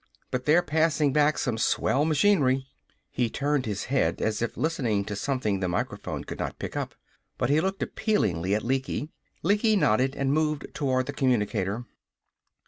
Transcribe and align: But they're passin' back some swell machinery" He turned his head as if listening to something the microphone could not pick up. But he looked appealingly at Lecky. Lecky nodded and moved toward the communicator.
But 0.31 0.45
they're 0.45 0.63
passin' 0.63 1.13
back 1.13 1.37
some 1.37 1.59
swell 1.59 2.05
machinery" 2.05 2.65
He 3.11 3.29
turned 3.29 3.67
his 3.67 3.83
head 3.83 4.19
as 4.19 4.41
if 4.41 4.57
listening 4.57 5.05
to 5.05 5.15
something 5.15 5.59
the 5.59 5.67
microphone 5.67 6.23
could 6.23 6.39
not 6.39 6.57
pick 6.57 6.75
up. 6.75 6.95
But 7.37 7.51
he 7.51 7.61
looked 7.61 7.83
appealingly 7.83 8.55
at 8.55 8.63
Lecky. 8.63 9.11
Lecky 9.43 9.75
nodded 9.75 10.15
and 10.15 10.33
moved 10.33 10.65
toward 10.73 11.05
the 11.05 11.13
communicator. 11.13 11.85